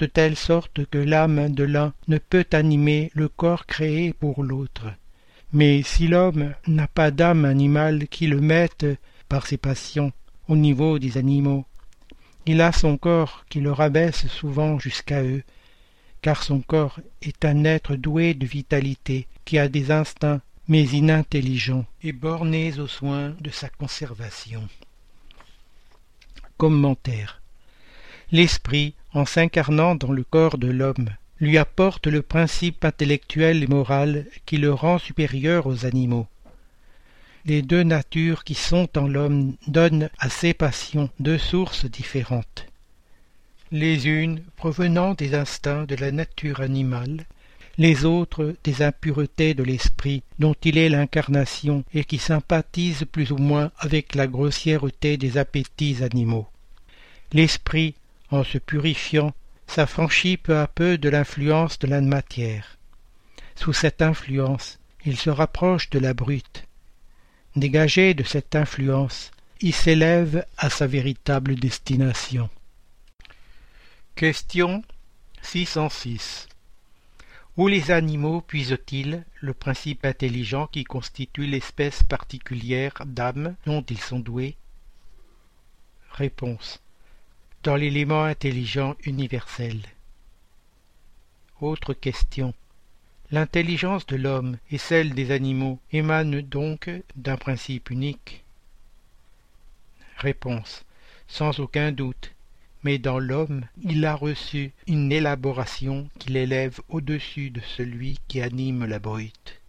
de 0.00 0.06
telle 0.06 0.36
sorte 0.36 0.86
que 0.86 0.98
l'âme 0.98 1.52
de 1.52 1.64
l'un 1.64 1.92
ne 2.08 2.18
peut 2.18 2.46
animer 2.52 3.12
le 3.14 3.28
corps 3.28 3.66
créé 3.66 4.12
pour 4.12 4.42
l'autre. 4.42 4.86
Mais 5.52 5.82
si 5.82 6.08
l'homme 6.08 6.54
n'a 6.66 6.88
pas 6.88 7.10
d'âme 7.10 7.44
animale 7.44 8.08
qui 8.08 8.26
le 8.26 8.40
mette 8.40 8.86
par 9.28 9.46
ses 9.46 9.56
passions 9.56 10.12
au 10.48 10.56
niveau 10.56 10.98
des 10.98 11.16
animaux. 11.16 11.64
Il 12.46 12.60
a 12.60 12.72
son 12.72 12.98
corps 12.98 13.44
qui 13.48 13.60
le 13.60 13.72
rabaisse 13.72 14.26
souvent 14.26 14.78
jusqu'à 14.78 15.22
eux, 15.22 15.42
car 16.24 16.42
son 16.42 16.60
corps 16.60 17.00
est 17.20 17.44
un 17.44 17.64
être 17.64 17.96
doué 17.96 18.32
de 18.32 18.46
vitalité, 18.46 19.26
qui 19.44 19.58
a 19.58 19.68
des 19.68 19.90
instincts, 19.90 20.40
mais 20.68 20.84
inintelligents, 20.84 21.84
et 22.02 22.12
bornés 22.12 22.80
aux 22.80 22.86
soins 22.88 23.34
de 23.42 23.50
sa 23.50 23.68
conservation. 23.68 24.66
Commentaire. 26.56 27.42
L'esprit, 28.32 28.94
en 29.12 29.26
s'incarnant 29.26 29.96
dans 29.96 30.12
le 30.12 30.24
corps 30.24 30.56
de 30.56 30.68
l'homme, 30.68 31.10
lui 31.40 31.58
apporte 31.58 32.06
le 32.06 32.22
principe 32.22 32.86
intellectuel 32.86 33.62
et 33.62 33.66
moral 33.66 34.24
qui 34.46 34.56
le 34.56 34.72
rend 34.72 34.98
supérieur 34.98 35.66
aux 35.66 35.84
animaux 35.84 36.26
les 37.46 37.60
deux 37.60 37.82
natures 37.82 38.42
qui 38.42 38.54
sont 38.54 38.88
en 38.96 39.06
l'homme 39.06 39.54
donnent 39.66 40.08
à 40.18 40.30
ses 40.30 40.54
passions 40.54 41.10
deux 41.20 41.36
sources 41.36 41.84
différentes. 41.84 42.64
Les 43.74 44.06
unes 44.06 44.40
provenant 44.54 45.14
des 45.14 45.34
instincts 45.34 45.82
de 45.82 45.96
la 45.96 46.12
nature 46.12 46.60
animale, 46.60 47.26
les 47.76 48.04
autres 48.04 48.54
des 48.62 48.82
impuretés 48.82 49.52
de 49.52 49.64
l'esprit 49.64 50.22
dont 50.38 50.54
il 50.62 50.78
est 50.78 50.88
l'incarnation 50.88 51.82
et 51.92 52.04
qui 52.04 52.18
sympathise 52.18 53.04
plus 53.10 53.32
ou 53.32 53.36
moins 53.36 53.72
avec 53.78 54.14
la 54.14 54.28
grossièreté 54.28 55.16
des 55.16 55.38
appétits 55.38 56.04
animaux. 56.04 56.46
L'esprit, 57.32 57.96
en 58.30 58.44
se 58.44 58.58
purifiant, 58.58 59.34
s'affranchit 59.66 60.36
peu 60.36 60.56
à 60.56 60.68
peu 60.68 60.96
de 60.96 61.08
l'influence 61.08 61.80
de 61.80 61.88
la 61.88 62.00
matière. 62.00 62.78
Sous 63.56 63.72
cette 63.72 64.02
influence, 64.02 64.78
il 65.04 65.16
se 65.16 65.30
rapproche 65.30 65.90
de 65.90 65.98
la 65.98 66.14
brute, 66.14 66.64
Dégagé 67.56 68.14
de 68.14 68.22
cette 68.22 68.54
influence, 68.54 69.32
il 69.60 69.74
s'élève 69.74 70.46
à 70.58 70.70
sa 70.70 70.86
véritable 70.86 71.56
destination. 71.56 72.48
Question 74.16 74.84
606 75.42 76.48
Où 77.56 77.66
les 77.66 77.90
animaux 77.90 78.42
puisent-ils 78.42 79.24
le 79.40 79.54
principe 79.54 80.04
intelligent 80.04 80.68
qui 80.68 80.84
constitue 80.84 81.46
l'espèce 81.46 82.04
particulière 82.04 82.92
d'âme 83.06 83.56
dont 83.66 83.82
ils 83.82 83.98
sont 83.98 84.20
doués? 84.20 84.56
Réponse. 86.12 86.80
Dans 87.64 87.74
l'élément 87.74 88.22
intelligent 88.22 88.94
universel. 89.02 89.80
Autre 91.60 91.92
question. 91.92 92.54
L'intelligence 93.32 94.06
de 94.06 94.14
l'homme 94.14 94.58
et 94.70 94.78
celle 94.78 95.12
des 95.14 95.32
animaux 95.32 95.80
émanent 95.90 96.40
donc 96.40 96.88
d'un 97.16 97.36
principe 97.36 97.90
unique? 97.90 98.44
Réponse. 100.18 100.84
Sans 101.26 101.58
aucun 101.58 101.90
doute, 101.90 102.33
mais 102.84 102.98
dans 102.98 103.18
l'homme 103.18 103.66
il 103.82 104.04
a 104.04 104.14
reçu 104.14 104.72
une 104.86 105.10
élaboration 105.10 106.08
qui 106.18 106.30
l'élève 106.30 106.80
au-dessus 106.88 107.50
de 107.50 107.60
celui 107.60 108.20
qui 108.28 108.40
anime 108.42 108.84
la 108.84 108.98
brute. 108.98 109.60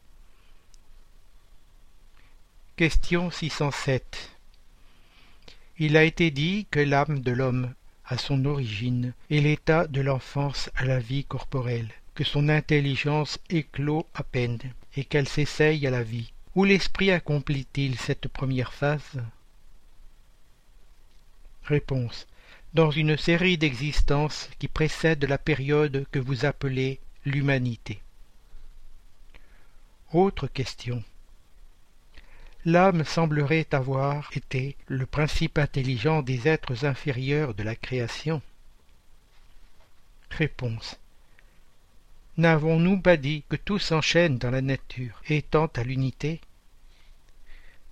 Question 2.76 3.32
607 3.32 4.38
Il 5.80 5.96
a 5.96 6.04
été 6.04 6.30
dit 6.30 6.68
que 6.70 6.82
l'âme 6.82 7.22
de 7.22 7.32
l'homme 7.32 7.74
a 8.06 8.18
son 8.18 8.44
origine 8.44 9.14
et 9.30 9.40
l'état 9.40 9.88
de 9.88 10.02
l'enfance 10.02 10.70
à 10.76 10.84
la 10.84 11.00
vie 11.00 11.24
corporelle, 11.24 11.90
que 12.14 12.26
son 12.26 12.50
intelligence 12.50 13.40
éclot 13.50 14.06
à 14.14 14.24
peine 14.24 14.60
et 14.98 15.06
qu'elle 15.06 15.28
s'essaye 15.28 15.88
à 15.88 15.90
la 15.90 16.04
vie. 16.04 16.34
Où 16.54 16.66
l'esprit 16.66 17.12
accomplit-il 17.12 17.98
cette 17.98 18.28
première 18.28 18.74
phase? 18.74 19.22
Réponse 21.64 22.28
dans 22.76 22.92
une 22.92 23.16
série 23.16 23.58
d'existences 23.58 24.50
qui 24.60 24.68
précède 24.68 25.24
la 25.24 25.38
période 25.38 26.06
que 26.12 26.20
vous 26.20 26.44
appelez 26.44 27.00
l'humanité. 27.24 28.02
Autre 30.12 30.48
question. 30.48 31.02
L'âme 32.66 33.06
semblerait 33.06 33.68
avoir 33.72 34.30
été 34.36 34.76
le 34.88 35.06
principe 35.06 35.58
intelligent 35.58 36.22
des 36.22 36.50
êtres 36.50 36.84
inférieurs 36.84 37.54
de 37.54 37.64
la 37.64 37.78
création. 37.78 38.42
Réponse. 40.30 41.00
N'avons-nous 42.36 43.00
pas 43.00 43.16
dit 43.16 43.46
que 43.48 43.56
tout 43.56 43.80
s'enchaîne 43.80 44.38
dans 44.38 44.52
la 44.52 44.62
nature 44.62 45.22
étant 45.30 45.68
à 45.78 45.84
l'unité? 45.84 46.42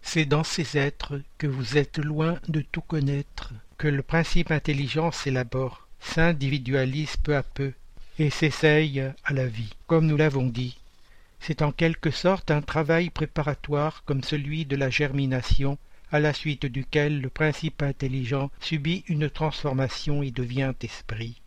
C'est 0.05 0.25
dans 0.25 0.43
ces 0.43 0.77
êtres 0.77 1.19
que 1.39 1.47
vous 1.47 1.77
êtes 1.77 1.97
loin 1.97 2.37
de 2.47 2.61
tout 2.61 2.81
connaître 2.81 3.51
que 3.77 3.87
le 3.87 4.03
principe 4.03 4.51
intelligent 4.51 5.11
s'élabore, 5.11 5.87
s'individualise 5.99 7.17
peu 7.17 7.35
à 7.35 7.41
peu 7.41 7.73
et 8.19 8.29
s'essaye 8.29 8.99
à 8.99 9.33
la 9.33 9.47
vie. 9.47 9.73
Comme 9.87 10.05
nous 10.05 10.17
l'avons 10.17 10.47
dit, 10.47 10.77
c'est 11.39 11.61
en 11.61 11.71
quelque 11.71 12.11
sorte 12.11 12.51
un 12.51 12.61
travail 12.61 13.09
préparatoire 13.09 14.03
comme 14.05 14.23
celui 14.23 14.65
de 14.65 14.75
la 14.75 14.89
germination, 14.89 15.77
à 16.11 16.19
la 16.19 16.33
suite 16.33 16.67
duquel 16.67 17.19
le 17.21 17.29
principe 17.29 17.81
intelligent 17.81 18.51
subit 18.59 19.03
une 19.07 19.29
transformation 19.29 20.21
et 20.21 20.31
devient 20.31 20.73
esprit. 20.81 21.41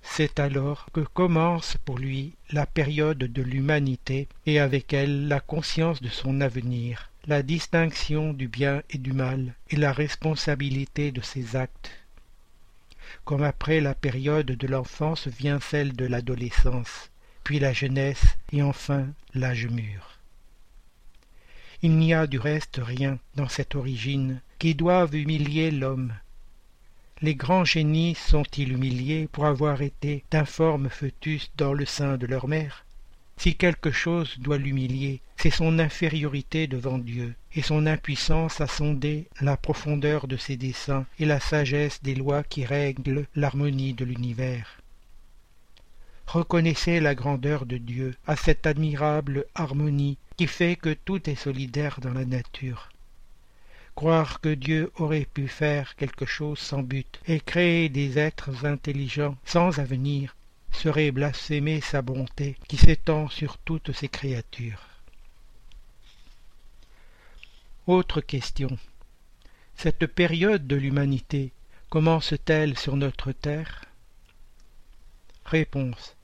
C'est 0.00 0.40
alors 0.40 0.86
que 0.92 1.00
commence 1.00 1.76
pour 1.84 1.98
lui 1.98 2.32
la 2.50 2.66
période 2.66 3.18
de 3.18 3.42
l'humanité 3.42 4.26
et 4.46 4.58
avec 4.58 4.92
elle 4.94 5.28
la 5.28 5.40
conscience 5.40 6.00
de 6.00 6.08
son 6.08 6.40
avenir, 6.40 7.10
la 7.28 7.42
distinction 7.42 8.32
du 8.32 8.48
bien 8.48 8.82
et 8.88 8.96
du 8.96 9.12
mal 9.12 9.54
et 9.68 9.76
la 9.76 9.92
responsabilité 9.92 11.12
de 11.12 11.20
ses 11.20 11.56
actes. 11.56 11.90
Comme 13.26 13.42
après 13.42 13.82
la 13.82 13.94
période 13.94 14.46
de 14.46 14.66
l'enfance 14.66 15.28
vient 15.28 15.60
celle 15.60 15.92
de 15.92 16.06
l'adolescence, 16.06 17.10
puis 17.44 17.58
la 17.58 17.74
jeunesse 17.74 18.38
et 18.50 18.62
enfin 18.62 19.08
l'âge 19.34 19.66
mûr. 19.66 20.18
Il 21.82 21.98
n'y 21.98 22.14
a 22.14 22.26
du 22.26 22.38
reste 22.38 22.80
rien 22.82 23.18
dans 23.34 23.48
cette 23.48 23.74
origine 23.74 24.40
qui 24.58 24.74
doive 24.74 25.14
humilier 25.14 25.70
l'homme. 25.70 26.14
Les 27.20 27.34
grands 27.34 27.66
génies 27.66 28.14
sont-ils 28.14 28.72
humiliés 28.72 29.28
pour 29.30 29.44
avoir 29.44 29.82
été 29.82 30.24
d'informes 30.30 30.88
fœtus 30.88 31.50
dans 31.58 31.74
le 31.74 31.84
sein 31.84 32.16
de 32.16 32.24
leur 32.24 32.48
mère? 32.48 32.86
Si 33.38 33.54
quelque 33.54 33.92
chose 33.92 34.36
doit 34.38 34.58
l'humilier, 34.58 35.20
c'est 35.36 35.50
son 35.50 35.78
infériorité 35.78 36.66
devant 36.66 36.98
Dieu, 36.98 37.34
et 37.54 37.62
son 37.62 37.86
impuissance 37.86 38.60
à 38.60 38.66
sonder 38.66 39.28
la 39.40 39.56
profondeur 39.56 40.26
de 40.26 40.36
ses 40.36 40.56
desseins 40.56 41.06
et 41.20 41.24
la 41.24 41.38
sagesse 41.38 42.02
des 42.02 42.16
lois 42.16 42.42
qui 42.42 42.64
règlent 42.64 43.26
l'harmonie 43.36 43.94
de 43.94 44.04
l'univers. 44.04 44.80
Reconnaissez 46.26 47.00
la 47.00 47.14
grandeur 47.14 47.64
de 47.64 47.78
Dieu 47.78 48.14
à 48.26 48.34
cette 48.34 48.66
admirable 48.66 49.46
harmonie 49.54 50.18
qui 50.36 50.46
fait 50.46 50.76
que 50.76 50.92
tout 50.92 51.30
est 51.30 51.34
solidaire 51.34 52.00
dans 52.00 52.12
la 52.12 52.24
nature. 52.24 52.90
Croire 53.94 54.40
que 54.40 54.52
Dieu 54.52 54.92
aurait 54.96 55.26
pu 55.32 55.48
faire 55.48 55.96
quelque 55.96 56.26
chose 56.26 56.58
sans 56.58 56.82
but 56.82 57.20
et 57.26 57.40
créer 57.40 57.88
des 57.88 58.18
êtres 58.18 58.66
intelligents 58.66 59.36
sans 59.44 59.78
avenir 59.78 60.34
serait 60.72 61.10
blasphémer 61.10 61.80
sa 61.80 62.02
bonté 62.02 62.56
qui 62.68 62.76
s'étend 62.76 63.28
sur 63.28 63.58
toutes 63.58 63.92
ses 63.92 64.08
créatures. 64.08 64.82
Autre 67.86 68.20
question. 68.20 68.78
Cette 69.74 70.06
période 70.06 70.66
de 70.66 70.76
l'humanité 70.76 71.52
commence-t-elle 71.88 72.76
sur 72.76 72.96
notre 72.96 73.32
terre? 73.32 73.86
Réponse. 75.46 76.14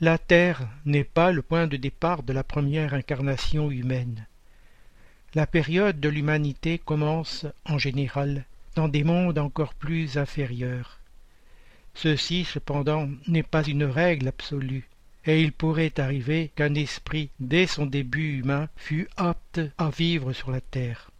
La 0.00 0.16
terre 0.16 0.68
n'est 0.84 1.04
pas 1.04 1.32
le 1.32 1.42
point 1.42 1.66
de 1.66 1.76
départ 1.76 2.22
de 2.22 2.32
la 2.32 2.44
première 2.44 2.94
incarnation 2.94 3.70
humaine. 3.70 4.26
La 5.34 5.46
période 5.46 5.98
de 5.98 6.08
l'humanité 6.08 6.78
commence, 6.78 7.46
en 7.64 7.78
général, 7.78 8.44
dans 8.76 8.88
des 8.88 9.04
mondes 9.04 9.38
encore 9.38 9.74
plus 9.74 10.18
inférieurs. 10.18 10.99
Ceci, 12.02 12.46
cependant, 12.46 13.10
n'est 13.26 13.42
pas 13.42 13.62
une 13.62 13.84
règle 13.84 14.28
absolue, 14.28 14.88
et 15.26 15.42
il 15.42 15.52
pourrait 15.52 15.92
arriver 16.00 16.50
qu'un 16.56 16.74
esprit, 16.74 17.28
dès 17.40 17.66
son 17.66 17.84
début 17.84 18.38
humain, 18.38 18.70
fût 18.74 19.06
apte 19.18 19.60
à 19.76 19.90
vivre 19.90 20.32
sur 20.32 20.50
la 20.50 20.62
terre. 20.62 21.10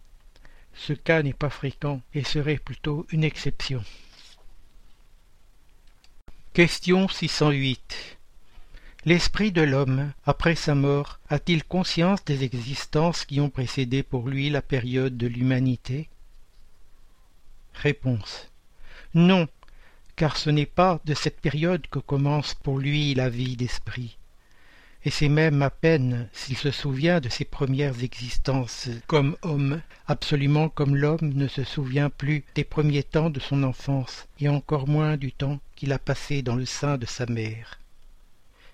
Ce 0.72 0.94
cas 0.94 1.22
n'est 1.22 1.34
pas 1.34 1.50
fréquent 1.50 2.00
et 2.14 2.24
serait 2.24 2.56
plutôt 2.56 3.06
une 3.10 3.24
exception. 3.24 3.84
Question 6.54 7.08
608 7.08 8.16
L'esprit 9.04 9.52
de 9.52 9.60
l'homme, 9.60 10.14
après 10.24 10.54
sa 10.54 10.74
mort, 10.74 11.20
a-t-il 11.28 11.62
conscience 11.62 12.24
des 12.24 12.42
existences 12.42 13.26
qui 13.26 13.38
ont 13.42 13.50
précédé 13.50 14.02
pour 14.02 14.28
lui 14.28 14.48
la 14.48 14.62
période 14.62 15.18
de 15.18 15.26
l'humanité? 15.26 16.08
Réponse 17.74 18.48
Non, 19.12 19.46
car 20.20 20.36
ce 20.36 20.50
n'est 20.50 20.66
pas 20.66 21.00
de 21.06 21.14
cette 21.14 21.40
période 21.40 21.86
que 21.86 21.98
commence 21.98 22.52
pour 22.52 22.78
lui 22.78 23.14
la 23.14 23.30
vie 23.30 23.56
d'esprit. 23.56 24.18
Et 25.02 25.08
c'est 25.08 25.30
même 25.30 25.62
à 25.62 25.70
peine 25.70 26.28
s'il 26.34 26.58
se 26.58 26.70
souvient 26.70 27.20
de 27.20 27.30
ses 27.30 27.46
premières 27.46 28.04
existences 28.04 28.90
comme 29.06 29.38
homme, 29.40 29.80
absolument 30.06 30.68
comme 30.68 30.94
l'homme 30.94 31.32
ne 31.32 31.48
se 31.48 31.64
souvient 31.64 32.10
plus 32.10 32.44
des 32.54 32.64
premiers 32.64 33.02
temps 33.02 33.30
de 33.30 33.40
son 33.40 33.62
enfance, 33.62 34.28
et 34.38 34.50
encore 34.50 34.86
moins 34.88 35.16
du 35.16 35.32
temps 35.32 35.58
qu'il 35.74 35.90
a 35.90 35.98
passé 35.98 36.42
dans 36.42 36.56
le 36.56 36.66
sein 36.66 36.98
de 36.98 37.06
sa 37.06 37.24
mère. 37.24 37.80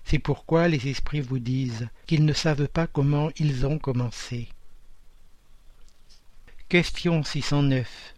C'est 0.03 0.19
pourquoi 0.19 0.67
les 0.67 0.89
esprits 0.89 1.21
vous 1.21 1.39
disent 1.39 1.87
qu'ils 2.07 2.25
ne 2.25 2.33
savent 2.33 2.67
pas 2.67 2.87
comment 2.87 3.29
ils 3.37 3.65
ont 3.65 3.79
commencé. 3.79 4.49
Question 6.67 7.23
609 7.23 8.16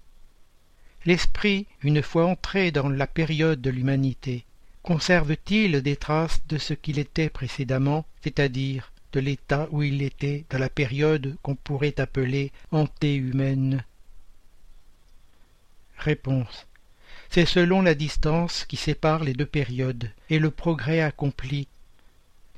L'esprit, 1.05 1.65
une 1.81 2.01
fois 2.01 2.25
entré 2.25 2.71
dans 2.71 2.89
la 2.89 3.07
période 3.07 3.61
de 3.61 3.69
l'humanité, 3.69 4.45
conserve-t-il 4.83 5.81
des 5.81 5.95
traces 5.95 6.41
de 6.47 6.57
ce 6.57 6.73
qu'il 6.73 6.99
était 6.99 7.29
précédemment, 7.29 8.05
c'est-à-dire 8.21 8.91
de 9.13 9.19
l'état 9.19 9.67
où 9.71 9.81
il 9.81 10.01
était 10.01 10.45
dans 10.49 10.59
la 10.59 10.69
période 10.69 11.37
qu'on 11.41 11.55
pourrait 11.55 11.99
appeler 11.99 12.51
antéhumaine? 12.71 13.83
Réponse. 15.97 16.67
C'est 17.29 17.45
selon 17.45 17.81
la 17.81 17.93
distance 17.93 18.65
qui 18.65 18.75
sépare 18.75 19.23
les 19.23 19.33
deux 19.33 19.45
périodes 19.45 20.11
et 20.29 20.39
le 20.39 20.51
progrès 20.51 21.01
accompli 21.01 21.67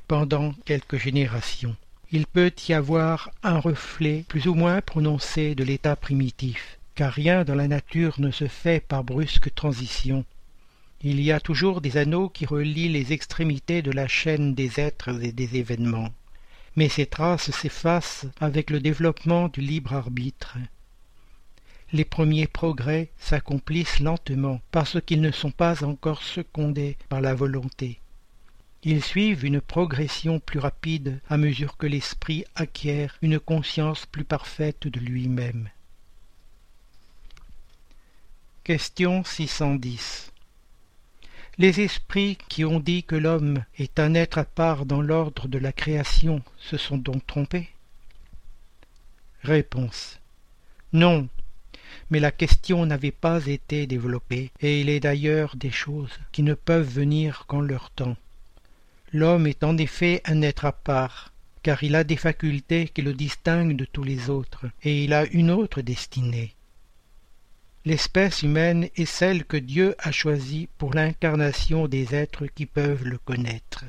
pendant 0.07 0.53
quelques 0.65 0.97
générations. 0.97 1.75
Il 2.11 2.27
peut 2.27 2.51
y 2.67 2.73
avoir 2.73 3.31
un 3.43 3.59
reflet 3.59 4.25
plus 4.27 4.47
ou 4.47 4.53
moins 4.53 4.81
prononcé 4.81 5.55
de 5.55 5.63
l'état 5.63 5.95
primitif, 5.95 6.77
car 7.01 7.13
rien 7.13 7.43
dans 7.43 7.55
la 7.55 7.67
nature 7.67 8.21
ne 8.21 8.29
se 8.29 8.47
fait 8.47 8.79
par 8.79 9.03
brusque 9.03 9.55
transition. 9.55 10.23
Il 11.01 11.19
y 11.19 11.31
a 11.31 11.39
toujours 11.39 11.81
des 11.81 11.97
anneaux 11.97 12.29
qui 12.29 12.45
relient 12.45 12.89
les 12.89 13.11
extrémités 13.11 13.81
de 13.81 13.89
la 13.89 14.07
chaîne 14.07 14.53
des 14.53 14.79
êtres 14.79 15.19
et 15.23 15.31
des 15.31 15.57
événements. 15.57 16.13
Mais 16.75 16.89
ces 16.89 17.07
traces 17.07 17.49
s'effacent 17.49 18.27
avec 18.39 18.69
le 18.69 18.79
développement 18.79 19.47
du 19.47 19.61
libre 19.61 19.93
arbitre. 19.93 20.59
Les 21.91 22.05
premiers 22.05 22.45
progrès 22.45 23.09
s'accomplissent 23.17 23.99
lentement 23.99 24.61
parce 24.69 25.01
qu'ils 25.01 25.21
ne 25.21 25.31
sont 25.31 25.49
pas 25.49 25.83
encore 25.83 26.21
secondés 26.21 26.97
par 27.09 27.19
la 27.19 27.33
volonté. 27.33 27.99
Ils 28.83 29.03
suivent 29.03 29.43
une 29.43 29.59
progression 29.59 30.39
plus 30.39 30.59
rapide 30.59 31.19
à 31.29 31.37
mesure 31.37 31.77
que 31.77 31.87
l'esprit 31.87 32.45
acquiert 32.53 33.17
une 33.23 33.39
conscience 33.39 34.05
plus 34.05 34.23
parfaite 34.23 34.87
de 34.87 34.99
lui-même. 34.99 35.67
Question 38.71 39.25
610 39.25 40.31
Les 41.57 41.81
esprits 41.81 42.37
qui 42.47 42.63
ont 42.63 42.79
dit 42.79 43.03
que 43.03 43.17
l'homme 43.17 43.65
est 43.77 43.99
un 43.99 44.13
être 44.13 44.37
à 44.37 44.45
part 44.45 44.85
dans 44.85 45.01
l'ordre 45.01 45.49
de 45.49 45.57
la 45.57 45.73
création 45.73 46.41
se 46.57 46.77
sont 46.77 46.95
donc 46.95 47.27
trompés? 47.27 47.67
Réponse. 49.43 50.21
Non, 50.93 51.27
mais 52.11 52.21
la 52.21 52.31
question 52.31 52.85
n'avait 52.85 53.11
pas 53.11 53.45
été 53.45 53.87
développée, 53.87 54.51
et 54.61 54.79
il 54.79 54.87
est 54.87 55.01
d'ailleurs 55.01 55.57
des 55.57 55.69
choses 55.69 56.17
qui 56.31 56.41
ne 56.41 56.53
peuvent 56.53 56.87
venir 56.87 57.43
qu'en 57.47 57.59
leur 57.59 57.89
temps. 57.89 58.15
L'homme 59.11 59.47
est 59.47 59.65
en 59.65 59.77
effet 59.77 60.21
un 60.23 60.41
être 60.41 60.63
à 60.63 60.71
part, 60.71 61.33
car 61.61 61.83
il 61.83 61.93
a 61.93 62.05
des 62.05 62.15
facultés 62.15 62.87
qui 62.87 63.01
le 63.01 63.13
distinguent 63.13 63.75
de 63.75 63.83
tous 63.83 64.05
les 64.05 64.29
autres, 64.29 64.67
et 64.81 65.03
il 65.03 65.11
a 65.11 65.25
une 65.25 65.51
autre 65.51 65.81
destinée. 65.81 66.55
L'espèce 67.83 68.43
humaine 68.43 68.89
est 68.95 69.05
celle 69.05 69.43
que 69.43 69.57
Dieu 69.57 69.95
a 69.97 70.11
choisie 70.11 70.69
pour 70.77 70.93
l'incarnation 70.93 71.87
des 71.87 72.13
êtres 72.13 72.45
qui 72.45 72.67
peuvent 72.67 73.05
le 73.05 73.17
connaître. 73.17 73.85